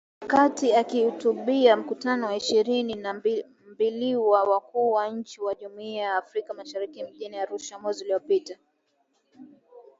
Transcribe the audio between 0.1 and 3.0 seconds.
Wakati akihutubia Mkutano wa ishirini